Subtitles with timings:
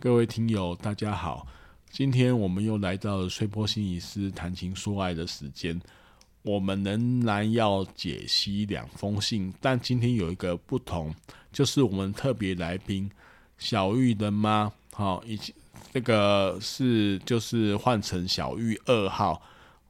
[0.00, 1.44] 各位听友，大家好，
[1.90, 5.76] 今天我们又来到了碎波心理师谈情说爱的时间。
[6.42, 11.12] 我们仍然要解析两封信，但今天有一个不同，
[11.52, 13.10] 就是我们特别来宾
[13.58, 15.52] 小玉的妈，好，以及
[15.92, 19.42] 这个是就是换成小玉二号。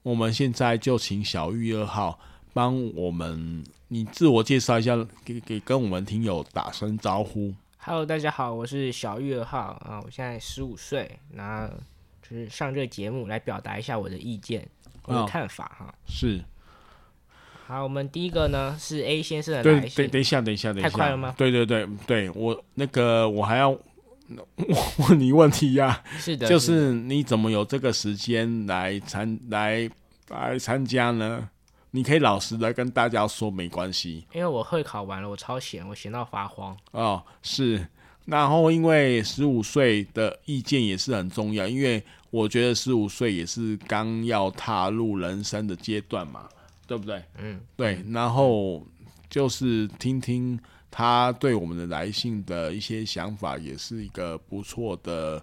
[0.02, 2.18] 我们现在就请小玉二号
[2.54, 7.52] 帮我们，你自我介绍一下，给给跟我们听友打声招呼。
[7.88, 11.66] Hello，大家好，我是小玉二号啊，我现在十五岁，那
[12.20, 14.68] 就是上这个节目来表达一下我的意见，
[15.04, 15.94] 我的看法哈。
[16.06, 16.38] 是。
[17.66, 19.96] 好，我们第一个呢是 A 先生的来信。
[19.96, 20.90] 对，等一下，等一下，等一下。
[20.90, 21.34] 太快了吗？
[21.38, 23.70] 对对对对，我那个我还要
[25.08, 26.04] 问你问题呀、啊。
[26.18, 26.46] 是的。
[26.46, 29.90] 就是你怎么有这个时间来参来
[30.28, 31.48] 来参加呢？
[31.90, 34.26] 你可以老实的跟大家说，没关系。
[34.34, 36.76] 因为我会考完了，我超闲，我闲到发慌。
[36.90, 37.86] 哦，是。
[38.26, 46.46] 然后因为十五岁的意见也是很重要，因为我觉得十五岁也是刚要踏入人生的阶段嘛，
[46.86, 47.24] 对不对？
[47.38, 48.04] 嗯，对。
[48.10, 48.86] 然后
[49.30, 50.60] 就是听听
[50.90, 55.42] 他对我们的来信的一些想法，也是一个不错的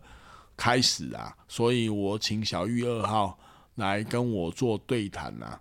[0.55, 1.35] 开始啊。
[1.47, 3.35] 所以我请小玉二号
[3.75, 5.59] 来跟我做对谈啊。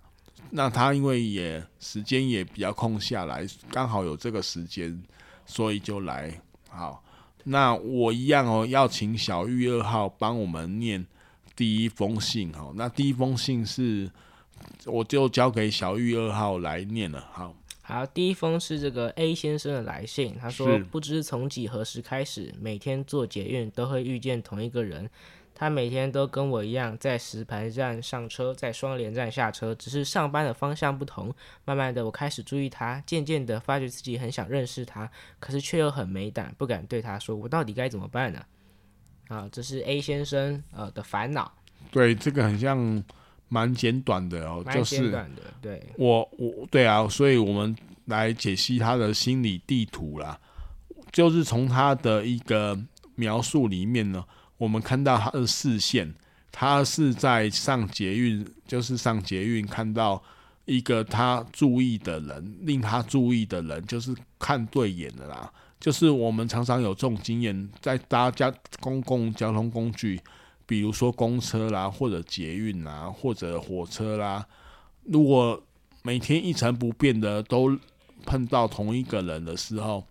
[0.51, 5.03] 那他因为也时间也比较空下来，刚好有这个时间，
[5.45, 6.41] 所以就来。
[6.69, 7.03] 好，
[7.45, 11.05] 那我一样哦，要请小玉二号帮我们念
[11.57, 12.73] 第一封信哦。
[12.77, 14.11] 那第一封信是，
[14.87, 17.29] 我就交给小玉二号来念了。
[17.33, 25.11] 好，好，第一封是这个 A 先生的来信，他说不知从几何时开始，每天坐捷运都会遇见同一个人。
[25.55, 31.33] 他每天都跟我一样，在石牌站上车，在双连站下车，只是上班的方向不同。
[31.65, 38.45] 慢慢的，我开始注意他，渐渐的发觉自己很想认识他，可是却又很没胆，不敢对他说，我到底该怎么办呢？
[39.29, 41.53] 啊，这是 A 先生呃的烦恼。
[41.93, 43.05] 对，这个很像
[43.49, 45.43] 蛮简短的哦，就是蛮简短的。
[45.63, 47.77] 对，我我对啊，所以我们
[48.07, 50.37] 来解析他的心理地图啦，
[51.13, 52.77] 就是从他的一个
[53.15, 54.25] 描述里面呢。
[54.57, 56.15] 我们看到他的视线，
[56.53, 60.23] 他是在上捷运，就是上捷运看到
[60.65, 65.53] 一个他注意的人，令他注意的人，就是看对眼的啦。
[65.81, 70.21] 就是我们常常有这种经验，在搭交公共交通工具，
[70.65, 74.47] 比如说公车啦，或者捷运啦，或者火车啦，
[75.03, 75.61] 如果
[76.03, 77.77] 每天一成不变的都
[78.25, 80.07] 碰到同一个人的时候。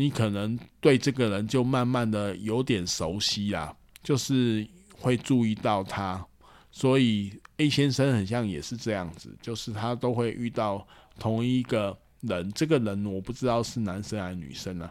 [0.00, 4.66] 你可能对这个人就慢慢的有点熟悉啦，就是
[4.98, 6.26] 会注意到他，
[6.70, 10.88] 所以 A 先生很像也是这样子，就是他都会遇到
[11.18, 14.90] 同一个人，这个人我不知道是男生还是女生啊，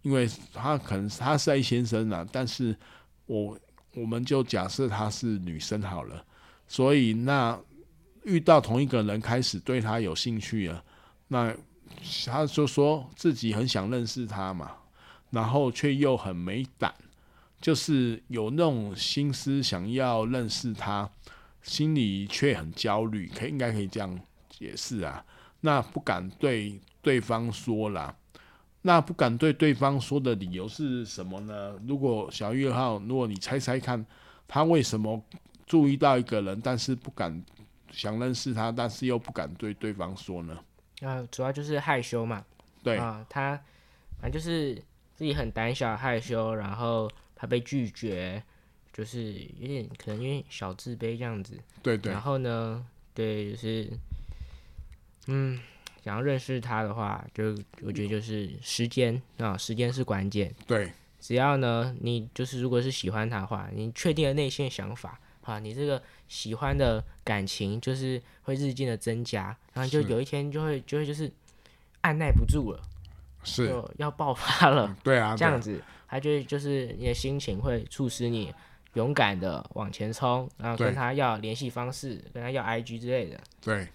[0.00, 2.74] 因为他可能他是 A 先生啊，但是
[3.26, 3.58] 我
[3.92, 6.24] 我们就假设他是女生好了，
[6.66, 7.60] 所以那
[8.24, 10.82] 遇到同一个人开始对他有兴趣了，
[11.28, 11.54] 那。
[12.26, 14.72] 他就说自己很想认识他嘛，
[15.30, 16.94] 然后却又很没胆，
[17.60, 21.08] 就是有那种心思想要认识他，
[21.62, 24.18] 心里却很焦虑，可以应该可以这样
[24.48, 25.24] 解释啊。
[25.60, 28.14] 那不敢对对方说啦，
[28.82, 31.74] 那不敢对对方说的理由是什么呢？
[31.86, 34.04] 如果小玉号，如果你猜猜看，
[34.46, 35.20] 他为什么
[35.66, 37.42] 注意到一个人，但是不敢
[37.90, 40.56] 想认识他，但是又不敢对对方说呢？
[41.00, 42.44] 啊、呃，主要就是害羞嘛。
[42.82, 43.56] 对啊、呃，他
[44.20, 44.74] 反正就是
[45.14, 48.42] 自己很胆小害羞，然后怕被拒绝，
[48.92, 51.58] 就是有点可能因为小自卑这样子。
[51.82, 52.12] 对对。
[52.12, 53.90] 然后呢，对，就是
[55.26, 55.60] 嗯，
[56.04, 60.54] 想要认识他的话，就我觉得就是时间啊、呃，时间是关键。
[60.66, 60.92] 对。
[61.18, 71.30] 只要呢，你就是如果是喜欢他的话，你确定了内心的想法，啊，你这个喜欢的感情就是会日渐的增加，然后就有一天就会就会就是
[72.00, 72.82] 按耐不住了，
[73.44, 74.96] 是就要爆发了。
[75.04, 78.52] 对啊，这样子，他就就是你的心情会促使你
[78.94, 83.40] 勇敢的往前冲，然后跟他要联系方式，跟他要 IG 之类的。
[83.60, 83.86] 对，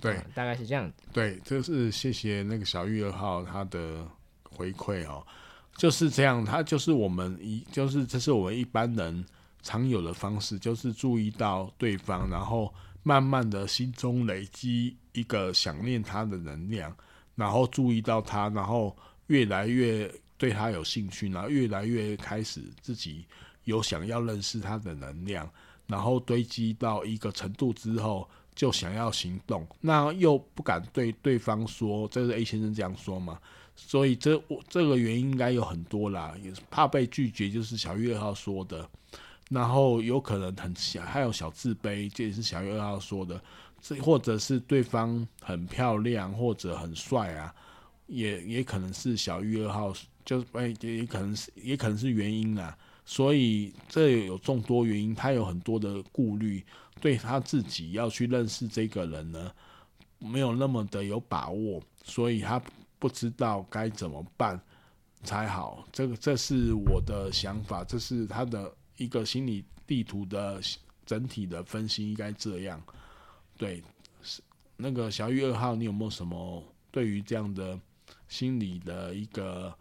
[0.00, 0.94] 对，嗯，大概是这样子。
[1.10, 4.06] 对，这是谢谢那个小玉二号他的
[4.44, 5.26] 回馈哦，
[5.74, 9.24] 就是这样，他就是我们一就是这是我们一般人。
[9.68, 12.72] 常有的方式就是注意到对方，然后
[13.02, 16.96] 慢慢的心中累积一个想念他的能量，
[17.34, 23.26] 然后注意到他，然后越来越对他有兴趣，然后越来越开始自己
[23.64, 25.46] 有想要认识他的能量，
[25.86, 33.38] 然后堆积到一个程度之后，就想要行动，那又不敢对对方说，这是 A 先生这样说嘛？
[33.76, 38.88] 所以这我这个原因应该有很多啦，也是怕被拒绝，就是小月二号说的。
[39.48, 43.40] 然后有可能很小，还有小自卑，这也是小玉二号说的。
[43.80, 47.54] 这或者是对方很漂亮或者很帅啊，
[48.08, 52.76] 也也可能是小玉二号，就是哎也可能是也可能是原因啦。
[53.04, 56.62] 所以这有众多原因，他有很多的顾虑，
[57.00, 59.50] 对他自己要去认识这个人呢，
[60.18, 62.60] 没有那么的有把握，所以他
[62.98, 64.60] 不知道该怎么办
[65.22, 65.86] 才好。
[65.92, 68.70] 这个这是我的想法，这是他的。
[68.98, 70.60] 一个心理地图的
[71.06, 72.82] 整体的分析应该这样，
[73.56, 73.82] 对，
[74.22, 74.42] 是
[74.76, 77.80] 那个小玉二号，你有没有什么对于这样的
[78.28, 79.74] 心理的一个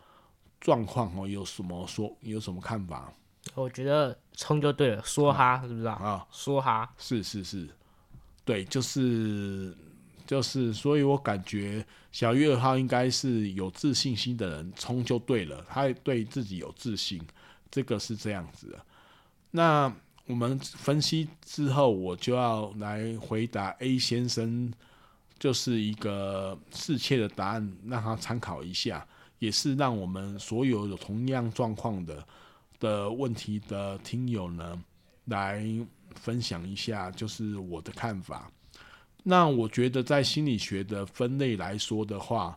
[0.61, 1.27] 状况哦？
[1.27, 2.15] 有什么说？
[2.21, 3.11] 有什么看法？
[3.55, 5.93] 我觉得冲就对了，说哈，是不是啊？
[5.95, 7.67] 啊，说哈，是是是，
[8.45, 9.75] 对，就是
[10.25, 17.21] 就是，所以我感觉小玉二号应该是有自信心的人，冲就对了，他对自己有自信，
[17.71, 18.85] 这个是这样子的。
[19.57, 19.91] 那
[20.27, 24.71] 我们分析之后，我就要来回答 A 先生，
[25.39, 29.03] 就是一个适切的答案，让他参考一下，
[29.39, 32.23] 也是让我们所有有同样状况的
[32.79, 34.79] 的问题的听友呢，
[35.25, 35.65] 来
[36.13, 38.51] 分享一下，就是我的看法。
[39.23, 42.55] 那我觉得在心理学的分类来说的话，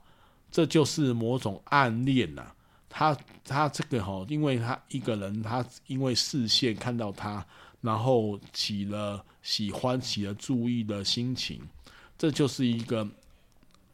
[0.51, 2.55] 这就是某种暗恋呐、
[2.91, 7.47] 他他这个哈，因为他一个人，他因为视线看到他，
[7.81, 11.63] 然后起了喜欢、起了注意的心情，
[12.19, 13.09] 这就是一个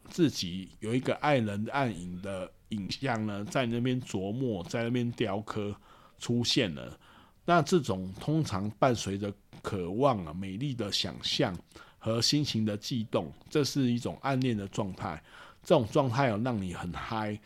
[0.09, 5.73] 自己有一个爱人暗影的影像呢，在那边琢磨，在那边雕刻
[6.17, 6.99] 出现了。
[7.45, 11.55] 那这种通常伴随着渴望啊、美丽的想象
[11.99, 15.23] 和心情的悸动，这是一种暗恋的状态。
[15.63, 17.39] 这种状态有让你很嗨。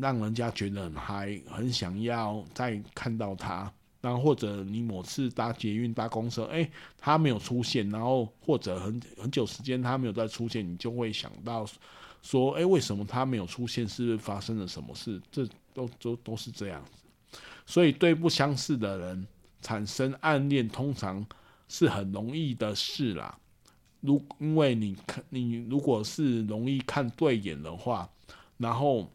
[0.00, 3.72] 让人家觉得很嗨，很想要再看到他。
[4.00, 11.66] 然后或者你某次搭捷运、搭公车，哎，他没有出现，然后或者很很久时间他没有再出现，你就会想到
[12.22, 13.88] 说，哎，为什么他没有出现？
[13.88, 15.20] 是不是发生了什么事？
[15.32, 15.44] 这
[15.74, 17.38] 都都都是这样子。
[17.66, 19.26] 所以对不相似的人
[19.62, 21.26] 产生暗恋，通常
[21.68, 23.36] 是很容易的事啦。
[24.00, 28.08] 如因为你看，你如果是容易看对眼的话，
[28.58, 29.10] 然后。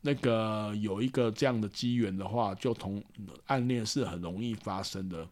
[0.00, 3.02] 那个有一个这样的机缘的话，就同
[3.46, 5.26] 暗恋是很容易发生的。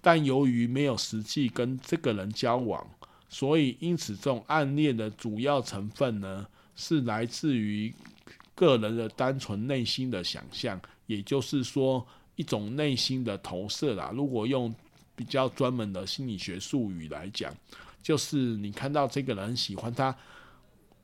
[0.00, 2.84] 但由于没有实际跟这个人交往，
[3.28, 7.94] 所以因此这种暗恋的主要成分呢，是来自于
[8.54, 12.04] 个人的单纯内心的想象，也就是说
[12.34, 14.10] 一种内心的投射啦。
[14.12, 14.74] 如果用
[15.14, 17.54] 比较专门的心理学术语来讲，
[18.02, 20.16] 就是你看到这个人喜欢他，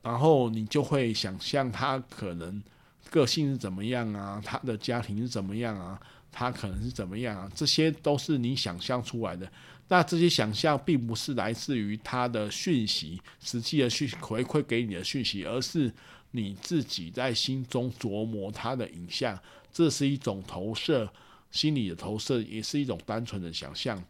[0.01, 2.61] 然后你就会想象他可能。
[3.09, 4.41] 个性是怎么样啊？
[4.43, 5.99] 他的家庭是怎么样啊？
[6.31, 7.51] 他可能是怎么样啊？
[7.55, 9.49] 这些都是你想象出来的。
[9.87, 15.91] 那这些想象并不是来自于他的讯息，实际的讯回馈给你的讯息，而是
[16.31, 19.39] 你自己在心中琢磨他的影像。
[19.71, 21.07] 这是一种投射，
[21.51, 24.03] 心理的投射，也是一种单纯的想象。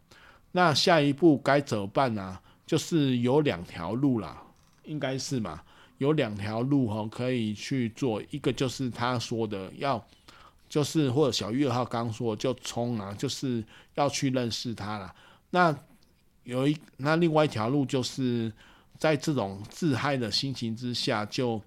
[0.52, 4.42] 那下一步该怎么办呢、就是有两条路啦，
[4.86, 5.62] 应该是嘛？
[5.98, 8.22] 有两条路哈，可以去做。
[8.30, 10.04] 一个就是他说的要，
[10.70, 13.64] 就是或者小玉二号刚说就冲啊，就是
[13.96, 15.14] 要去认识他了。
[15.50, 15.76] 那
[16.44, 18.52] 有一那另外一条路，就是
[18.98, 21.62] 在这种自嗨的心情之下，就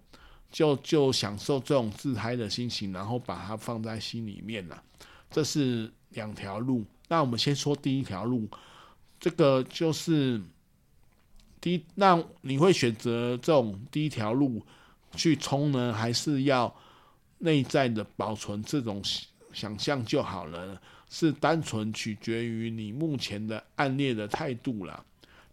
[0.51, 4.83] 就就享受这种自嗨的心情，然后把它放在心里面了。
[5.31, 6.85] 这是两条路。
[7.09, 8.49] 那我们先说第一条路，
[9.19, 10.41] 这个就是。
[11.61, 14.63] 第，那你会选择这种第一条路
[15.15, 16.75] 去冲呢，还是要
[17.39, 19.03] 内在的保存这种
[19.53, 25.05] 想象就好了，是单纯取决于你目前的暗恋的态度啦。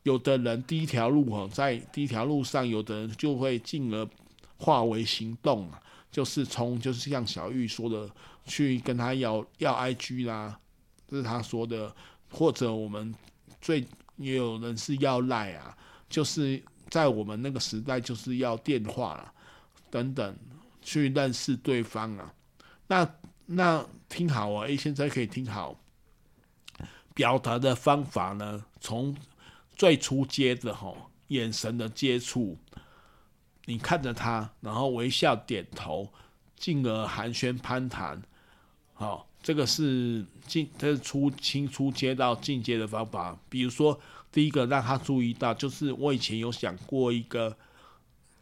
[0.04, 4.08] 有的人第一条路哦，在第一条路上，有的人就会进而
[4.58, 8.10] 化为行动啊，就是冲就是像小玉说的，
[8.46, 10.58] 去跟他要要 IG 啦，
[11.10, 11.94] 这是他说的，
[12.30, 13.14] 或者我们
[13.60, 13.86] 最
[14.16, 15.78] 也有人是要赖啊，
[16.10, 19.34] 就是在我们那个时代就是要电话啦，
[19.90, 20.38] 等等
[20.82, 22.34] 去认识对方啊。
[22.88, 25.80] 那那听好啊，A 先生可以听好，
[27.14, 29.16] 表达的方法呢，从。
[29.78, 32.58] 最初接的吼，眼神的接触，
[33.66, 36.12] 你看着他，然后微笑点头，
[36.56, 38.20] 进而寒暄攀谈，
[38.96, 43.38] 好，这个是进，这是初轻初阶到进阶的方法。
[43.50, 47.56] 比如说，第一个让他注意到，就是我以前有想过一个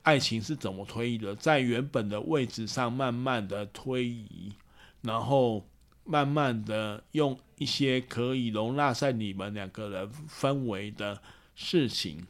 [0.03, 4.53] 爱情是怎么推移的，在原本的位置上慢慢的推移，
[5.01, 5.65] 然后。
[6.07, 11.19] 慢慢的用一些可以容纳在你们两个人氛围的
[11.55, 12.23] 事情，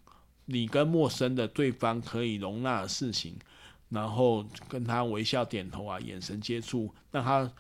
[0.46, 3.36] 你跟陌生的对方可以容纳的事情，
[3.90, 7.52] 然后跟他微笑点头啊，眼神接触，让他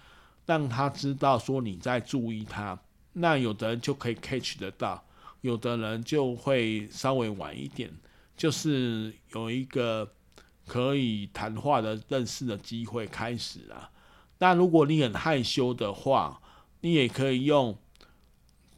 [0.46, 2.80] 让他知道说你在注意他。
[3.12, 5.04] 那有的人就可以 catch 得到，
[5.46, 7.94] 有的人就会稍微晚一点，
[8.36, 10.12] 就是有一个
[10.66, 13.92] 可以谈话的认识的机会开始啊。
[14.40, 16.42] 那如果你很害羞的话，
[16.82, 17.78] 你也可以用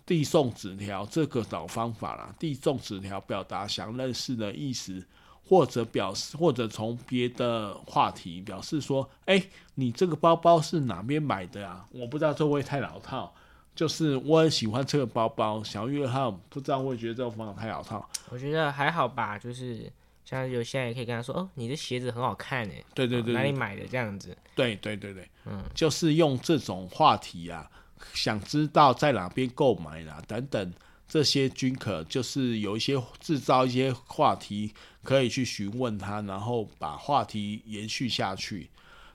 [0.05, 2.35] 递送纸条这个找方法啦。
[2.37, 5.01] 递送纸条表达想认识的意思，
[5.45, 9.41] 或者表示，或者从别的话题表示说：“哎、
[9.75, 13.33] 你这个包包是哪边买的啊？”我不知道这会太老套，
[13.77, 15.63] 就是我很喜欢这个包包。
[15.63, 18.09] 小玉号不知道会觉得这种方法太老套。
[18.29, 19.89] 我觉得还好吧，就是。
[20.29, 24.37] 像有些人也可以跟他说：“哦，你的鞋子很好看诶。”对对对，哪里买的这样子？
[24.55, 27.65] 对对对对，嗯，就是用这种话题啊，
[28.13, 30.73] 想知道在哪边购买啦，等等
[31.07, 38.69] 这些均可，就是有一些制造一些话题可以去询问他，然后把话题延续下去。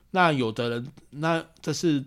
[0.09, 2.03] 那有的人，那这是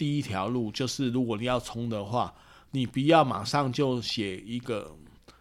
[0.00, 2.34] 第一条路，就是如果你要冲的话，
[2.70, 4.96] 你不要马上就写一个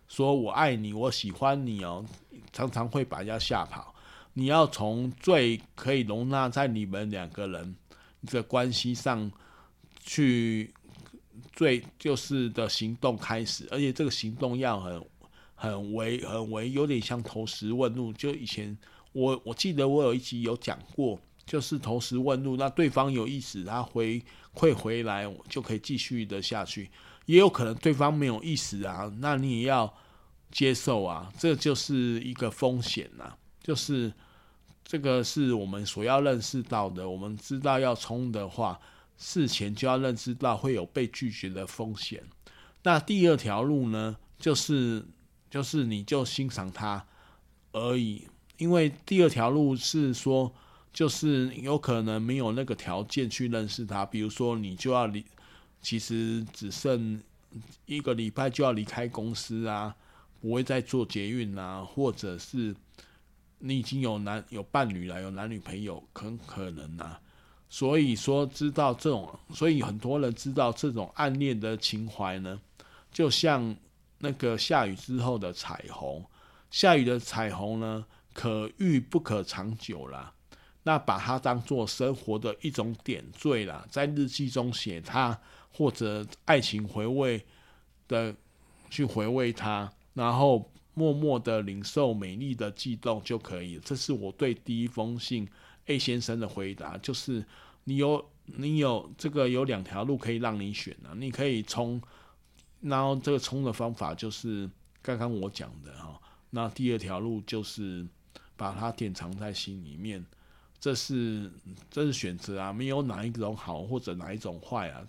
[0.09, 2.05] 说我爱你，我喜欢你哦。
[2.51, 3.95] 常常会把人家吓跑。
[4.33, 7.73] 你要从最可以容纳在你们两个人
[8.25, 9.31] 的关系上
[10.01, 10.73] 去，
[11.53, 15.05] 最就是的行动开始，而且这个行动要很
[15.55, 18.11] 很为很为有点像投石问路。
[18.11, 18.77] 就以前
[19.13, 24.21] 我我记得我有一集有讲过，就是投石问路，那对方有意思，他回
[24.53, 26.89] 会回来，就可以继续的下去。
[27.25, 29.93] 也有可能对方没有意思啊，那你也要。
[30.51, 33.31] 接受啊，这就是一个风险呐。
[33.61, 34.11] 就是
[34.83, 37.07] 这个是我们所要认识到的。
[37.07, 38.79] 我们知道要冲的话，
[39.15, 42.23] 事前就要认识到会有被拒绝的风险。
[42.81, 45.05] 那第二条路呢，就是
[45.51, 47.05] 就是你就欣赏他
[47.71, 48.27] 而已。
[48.57, 50.51] 因为第二条路是说，
[50.93, 54.05] 就是有可能没有那个条件去认识他。
[54.05, 55.23] 比如说，你就要离，
[55.81, 57.21] 其实只剩
[57.85, 59.95] 一个礼拜就要离开公司啊。
[60.41, 62.73] 不会再做捷运啊，或者是
[63.57, 67.19] 你已经有男有伴侣了，有男女朋友，很可能啊。
[67.67, 72.57] 所以说知道这种，所以很多人知道这种暗恋的情怀呢，
[73.11, 73.75] 就像
[74.19, 76.25] 那个下雨之后的彩虹，
[76.71, 80.33] 下雨的彩虹呢，可遇不可长久啦。
[80.89, 85.39] 那把它当做生活的一种点缀啦，在日记中写它，
[85.71, 87.45] 或者爱情回味
[88.07, 88.35] 的
[88.89, 89.87] 去回味它。
[90.15, 93.79] 然后默默的领受美丽的悸动就可以。
[93.85, 95.47] 这是我对第一封信
[95.85, 97.45] A 先生的回答，就是
[97.83, 102.01] 你有你有这个有两条路可以让你选啊，你可以冲，
[102.81, 104.67] 然后这个冲的方法就是
[105.03, 106.19] 刚刚我讲的哈。
[106.49, 108.03] 那第二条路就是
[108.57, 110.25] 把它典藏在心里面，
[110.79, 111.51] 这是
[111.89, 115.01] 这是选择啊，没有哪一种好或者哪一种坏啊，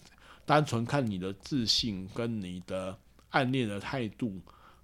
[0.44, 2.96] 单纯看你的自信跟你的
[3.30, 4.40] 暗恋的态度。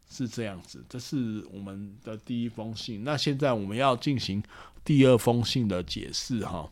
[0.08, 3.02] 是这样子，这是我们的第一封信。
[3.02, 4.40] 那现在我们要进行
[4.84, 6.70] 第二封信的解释哈，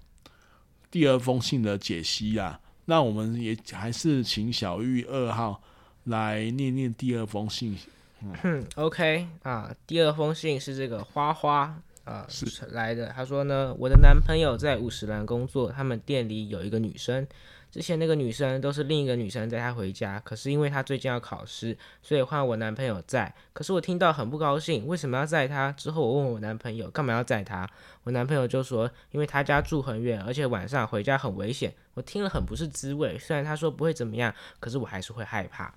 [0.89, 2.61] 第二封信的解析啊。
[2.85, 5.61] 那我们也还是请小玉二号
[6.05, 7.77] 来念念第二封信。
[8.21, 13.09] 嗯，OK 啊，第二封信是这个花花啊是来的。
[13.09, 17.27] 他说呢，我的男朋友在五十岚工作，他们店里有一个女生。
[17.71, 23.35] 之前那个女生都是另一个女生载她回家，可是因为她最近要考试，所以换我男朋友载。
[23.53, 25.73] 可是我听到很不高兴，为什么要载她？
[25.73, 27.69] 之后我问我男朋友干嘛要载她，
[28.05, 31.75] 我男朋友就说因为他家住很远，而且晚上回家很危险。
[31.95, 35.75] 我听了很不是滋味，虽然他说不会怎么样，可是我还是会害怕。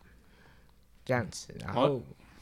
[1.03, 1.99] 这样子，然后。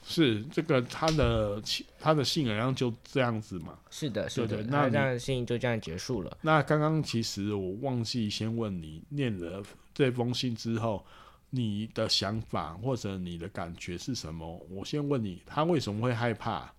[0.07, 1.59] 是这个他的
[1.99, 3.77] 他的信好像就这样子嘛？
[3.89, 6.37] 是的，是的，那这样的信就这样结束了。
[6.41, 9.63] 那刚刚其实我忘记先问你，念了
[9.95, 11.03] 这封信之后，
[11.49, 14.63] 你的想法或者你的感觉是什么？
[14.69, 16.71] 我先问你，他为什么会害怕？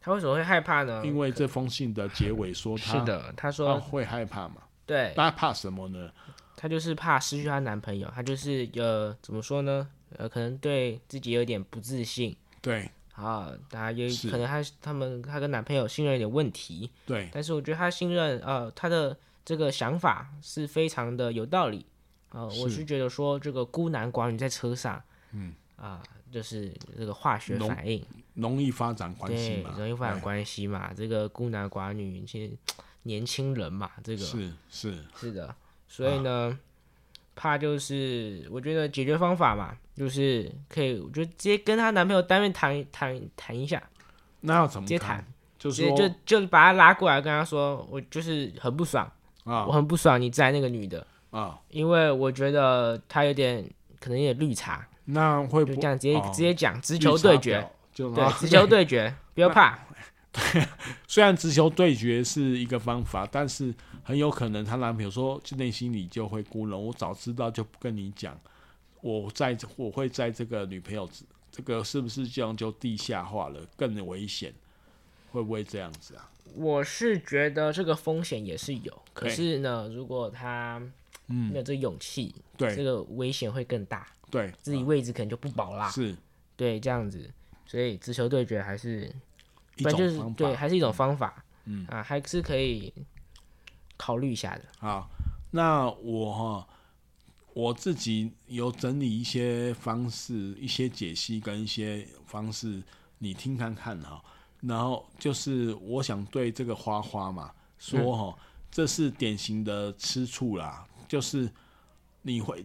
[0.00, 1.02] 他为什么会害怕呢？
[1.04, 4.62] 因为这封信的结尾说他是的，他说会害怕嘛？
[4.86, 6.08] 对，他怕什么呢？
[6.56, 9.88] 他就是怕失去她男朋友，他就是呃，怎么说呢？
[10.16, 12.36] 呃，可能对自己有点不自信。
[12.60, 16.90] 对啊，大家也可能他他们他跟男朋友信任有点问题。
[17.04, 21.84] 对，但是我觉得他信任呃他的这个想法是非常的有道理
[22.28, 22.46] 啊、呃。
[22.60, 30.92] 我是觉得说这个孤男寡女在车上，嗯啊、呃，就是这个化学反应容易发展关系嘛，容易发展关系嘛。
[30.94, 32.52] 这个孤男寡女，其实
[33.02, 35.54] 年轻人嘛，这个是是是的，
[35.88, 36.56] 所以呢。
[36.56, 36.67] 啊
[37.38, 43.80] 怕就是，我觉得解决方法嘛，就是可以，我觉得直接跟她男朋友当面谈谈谈一下。
[44.40, 45.24] 那要怎么直接谈？
[45.56, 49.08] 就是就就把他拉过来，跟他说，我就是很不爽
[49.44, 53.64] 啊，我很不爽你载那个女的啊，因为我觉得她有点
[54.00, 54.84] 可能有点绿茶。
[55.06, 59.78] 那会不就这样直接、哦、直接讲，直球对决，就对，直球对决， 不要怕。
[60.30, 60.68] 对，
[61.06, 63.74] 虽然直球对决是一个方法，但是
[64.08, 66.82] 很有可能她男朋友说，就内心里就会孤冷。
[66.82, 68.40] 我早知道就不跟你讲，
[69.02, 71.06] 我在我会在这个女朋友，
[71.52, 74.50] 这个是不是这样就地下化了，更危险？
[75.30, 76.30] 会不会这样子啊？
[76.54, 80.80] 我是觉得这个风险也是有，可是呢，如果他
[81.26, 85.90] 没有这个勇气，对，这个危险会更大，对，自己位置可能就不保啦。
[85.90, 86.16] 是，
[86.56, 87.30] 对，这样子，
[87.66, 89.14] 所以直球对决还是。
[89.76, 92.92] 不然就是对，还是一种方法，嗯啊，还是可以
[93.98, 94.64] 考虑一下的。
[94.78, 95.10] 好，
[95.50, 96.68] 那我哈，
[97.52, 102.82] 我自己有整理一些方式、一些解析跟一些方式，
[103.18, 104.24] 你听看看哈。
[104.62, 108.38] 然后就是我想对这个花花嘛说哈，
[108.70, 111.50] 这是典型的吃醋啦，就是
[112.22, 112.64] 你会，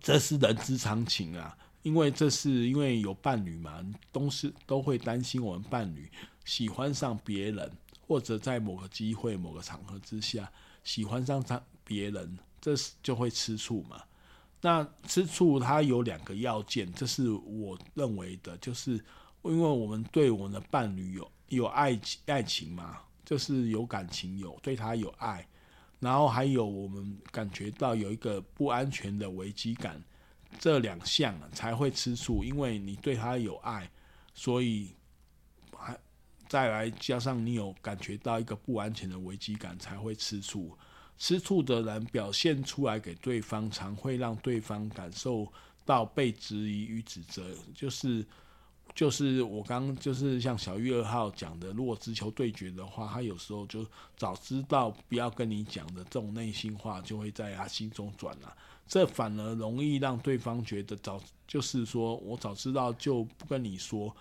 [0.00, 1.56] 这是人之常情啊。
[1.82, 6.10] 因为这是因为有伴侣嘛，都是都会担心我们伴侣
[6.44, 7.72] 喜欢上别人，
[8.10, 10.50] 或者在某个机会、某个场合之下
[10.82, 14.02] 喜欢上他别人，这是就会吃醋嘛。
[14.60, 18.94] 那吃醋它有两个要件，这是我认为的，就是
[19.44, 25.46] 因为我们对我们的伴侣有有爱情爱情嘛，就是有感情有对他有爱，
[26.00, 30.02] 然后还有我们感觉到有一个不安全的危机感。
[30.58, 33.88] 这两项才会吃醋，因为你对他有爱，
[34.34, 34.90] 所以
[36.50, 40.76] 再来加上你有感觉到一个不安全的危机感，才会吃醋。
[41.16, 45.46] 吃醋的人表现出来给对方，常会让对方感受
[45.84, 47.54] 到被质疑与指责。
[47.72, 48.26] 就是
[48.96, 53.86] 就是我刚就是像小玉二号讲的，如果直球对决的话，他有时候就
[54.16, 58.52] 早知道不要跟你讲的这种内心话，就会在他心中转了。
[58.88, 64.12] 这反而容易让对方觉得早就是说我早知道就不跟你说。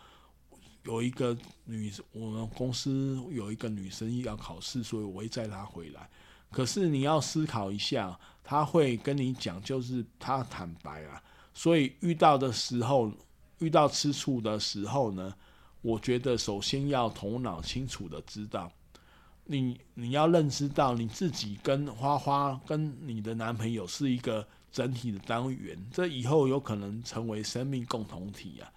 [0.84, 6.10] 有一个女，我们公司有一个女生要考试，所以我会载她回来。
[6.52, 11.22] 可是你要思考一下，她会跟你讲，就是她坦白啊。
[11.54, 13.12] 所以遇到的时候，
[13.60, 15.34] 遇到吃醋的时候呢，
[15.82, 18.72] 我觉得首先要头脑清楚的知道。
[19.52, 28.72] 你你要认知到你自己跟花花跟你的男朋友是一个整体的单元，这以后有可能成为生命共同体啊。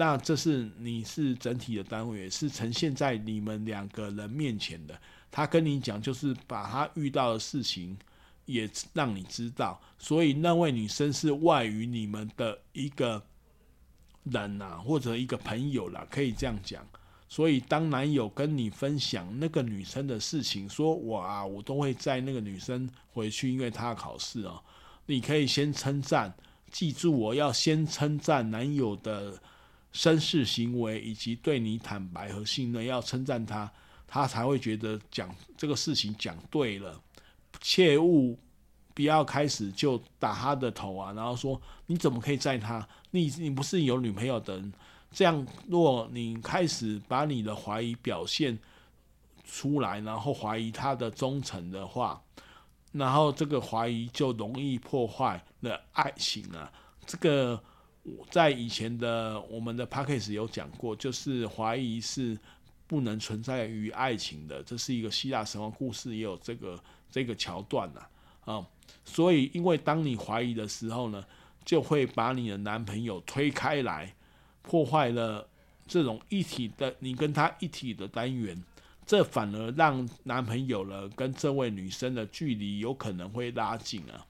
[0.00, 4.96] 那这是你是整体的单位，是呈现在你们两个人面前的。
[5.28, 7.98] 他跟你讲，就是把他遇到的事情
[8.44, 9.80] 也让你知道。
[9.98, 13.20] 所以那位女生是外于你们的一个
[14.22, 16.86] 人啊，或者一个朋友啦，可以这样讲。
[17.28, 24.62] 所以，当男友跟你分享那个女生的事情，说我啊，我都会载那个女生回去，因为她考试哦。
[25.06, 26.32] 你可以先称赞，
[26.70, 29.36] 记住我要先称赞男友的
[29.92, 33.70] 绅士行为，以及对你坦白和信任，要称赞他，
[34.06, 37.00] 他才会觉得讲这个事情讲对了。
[37.60, 38.38] 切勿
[38.94, 42.86] 不要开始就打他的头啊，然后说你怎么可以载他？
[43.10, 44.72] 你你不是有女朋友的人。
[45.10, 48.58] 这样，若你开始把你的怀疑表现
[49.42, 52.22] 出来，然后怀疑他的忠诚的话，
[52.92, 56.70] 然后这个怀疑就容易破坏了爱情啊。
[57.06, 57.58] 这个
[58.30, 62.38] 在以前的我们的 podcast 有讲过，就是怀疑是
[62.86, 68.00] 不能存在于爱情的，这是一个希腊神话故事，也有这个这个桥段呐，
[68.52, 68.66] 啊，
[69.04, 71.24] 所以因为当你怀疑的时候呢，
[71.64, 74.14] 就会把你的男朋友推开来，
[74.62, 75.46] 破坏了
[75.86, 78.62] 这种一体的你跟他一体的单元，
[79.06, 84.26] 这反而让男朋友了跟这位女生的距离有可能会拉近啊。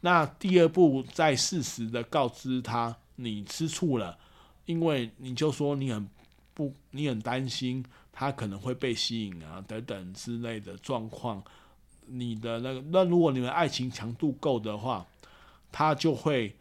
[0.00, 4.18] 那第二步，再适时的告知他你吃醋了，
[4.64, 6.08] 因为你就说你很。
[6.56, 11.44] 不，你很担心他可能会被吸引啊，等等之类的状况。
[12.06, 15.06] 你的那个，那如果你们爱情强度够的话，
[15.70, 16.56] 他就会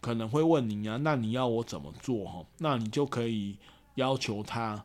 [0.00, 2.24] 可能会问你啊，那你要我怎么做？
[2.24, 3.58] 哈，那你就可以
[3.96, 4.82] 要求他，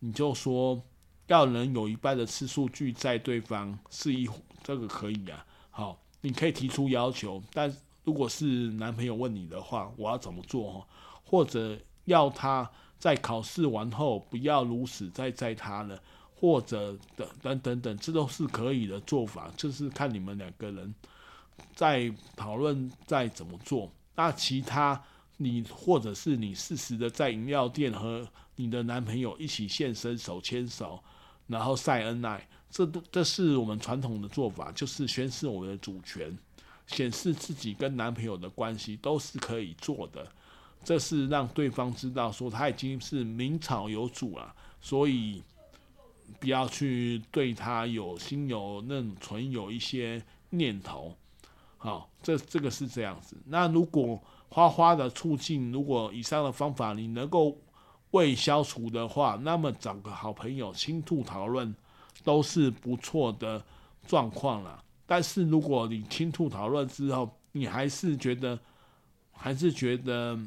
[0.00, 0.82] 你就说
[1.28, 4.28] 要能有一半的次数拒载对方是一
[4.64, 5.46] 这个可以啊。
[5.70, 10.72] 好，你可以提出要求，但如果是男朋友问你的话，我要怎么做？
[10.72, 10.86] 哈，
[11.24, 12.68] 或者要他。
[12.98, 16.02] 在考试完后，不要如此再载他了，
[16.34, 20.94] 或者等等等等，这都是可以的做法，就是看你们两个人
[21.74, 23.92] 在讨论再怎么做。
[24.14, 24.98] 那其他
[25.36, 30.98] 你或者是你适时的在饮料店和你的男朋友一起现身手牵手，
[31.46, 36.36] 然后晒恩爱，这都这是我们传统的做法，就是宣示我们的主权，
[36.86, 40.30] 显示自己跟男朋友的关系都是可以做的。
[40.84, 45.42] 这是让对方知道说他已经是名草有主了，所以
[46.38, 51.16] 不要去对他有心有那种存有一些念头。
[51.78, 53.38] 好，这这个是这样子。
[53.46, 57.56] 那如果花花的促进，如果以上的方法你能够
[58.10, 61.74] 未消除的话，那么找个好朋友倾吐讨论
[62.22, 63.64] 都是不错的
[64.06, 64.82] 状况了。
[65.06, 68.58] 但是如果你倾吐讨论之后，你还是觉得
[69.32, 70.38] 还是觉得。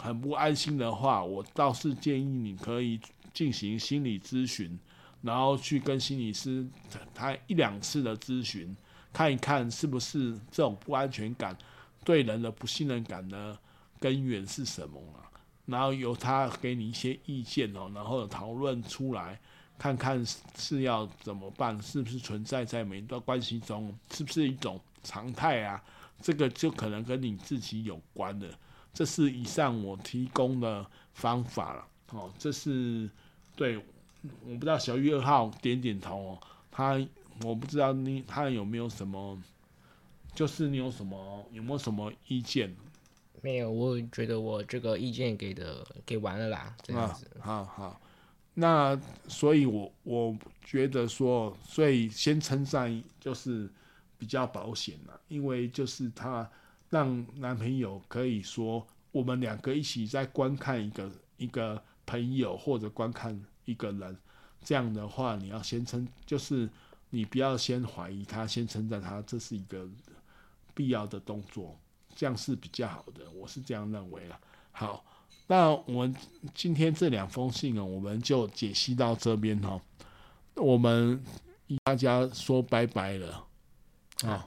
[0.00, 3.00] 很不安心的话，我倒是建议你可以
[3.34, 4.78] 进行心理咨询，
[5.22, 6.64] 然后去跟心理师
[7.12, 8.76] 谈一两次的咨询，
[9.12, 11.58] 看一看是不是这种不安全感、
[12.04, 13.58] 对人的不信任感的
[13.98, 15.26] 根源是什么啊？
[15.66, 19.40] 然后由他给你一些意见哦，然后讨论出来，
[19.78, 20.24] 看看
[20.56, 25.82] 是要怎么办，是不是存在在每一段关系中，是不是一种常态啊？
[26.20, 28.48] 这个就可能跟你自己有关的。
[28.92, 33.08] 这是以上我提供的方法了，哦，这是
[33.54, 33.76] 对，
[34.44, 36.38] 我不知道小玉二号点点头哦，
[36.72, 37.00] 他
[37.44, 39.40] 我不知道你他有没有什么，
[40.34, 42.74] 就是你有什么有没有什么意见？
[43.40, 47.30] 没有，我觉得我这个意见给的给完了啦，这样子。
[47.40, 48.00] 啊、好好，
[48.60, 53.70] 那所以我我觉得说，所以先称赞就是
[54.18, 56.48] 比较保险了，因为就是他。
[56.90, 64.16] 让男朋友可以说，我们两个一起在观看一个一个朋友或者观看一个人，
[64.64, 66.66] 这样的话，你要先称，就是
[67.10, 69.86] 你不要先怀疑他，先称赞他，这是一个
[70.72, 71.78] 必要的动作，
[72.16, 74.40] 这样是比较好的，我是这样认为了。
[74.72, 75.04] 好，
[75.48, 76.14] 那我们
[76.54, 79.80] 今天这两封信呢，我们就解析到这边哈，
[80.54, 81.20] 我们
[81.82, 83.44] 大家说拜拜了，
[84.24, 84.46] 啊，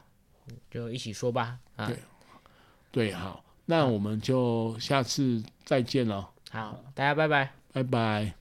[0.69, 1.87] 就一起说吧，啊。
[1.87, 1.99] 对
[2.91, 6.29] 对，好，那我们就下次再见了。
[6.49, 8.40] 好，大家拜拜，拜拜。